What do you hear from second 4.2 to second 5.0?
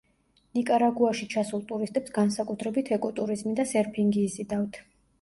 იზიდავთ.